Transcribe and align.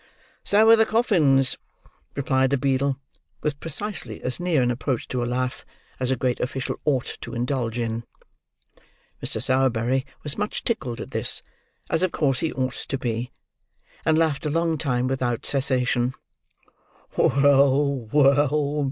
"So 0.43 0.67
are 0.71 0.75
the 0.75 0.83
coffins," 0.87 1.59
replied 2.15 2.49
the 2.49 2.57
beadle: 2.57 2.97
with 3.43 3.59
precisely 3.59 4.19
as 4.23 4.39
near 4.39 4.63
an 4.63 4.71
approach 4.71 5.07
to 5.09 5.23
a 5.23 5.29
laugh 5.29 5.63
as 5.99 6.09
a 6.09 6.15
great 6.15 6.39
official 6.39 6.77
ought 6.85 7.19
to 7.21 7.35
indulge 7.35 7.77
in. 7.77 8.03
Mr. 9.23 9.39
Sowerberry 9.39 10.07
was 10.23 10.39
much 10.39 10.63
tickled 10.63 11.01
at 11.01 11.11
this: 11.11 11.43
as 11.91 12.01
of 12.01 12.11
course 12.11 12.39
he 12.39 12.51
ought 12.53 12.73
to 12.89 12.97
be; 12.97 13.31
and 14.03 14.17
laughed 14.17 14.47
a 14.47 14.49
long 14.49 14.75
time 14.79 15.05
without 15.05 15.45
cessation. 15.45 16.15